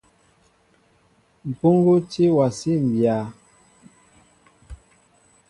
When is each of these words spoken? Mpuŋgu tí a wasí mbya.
Mpuŋgu 1.49 1.93
tí 2.11 2.23
a 2.31 2.33
wasí 2.37 2.71
mbya. 2.85 3.15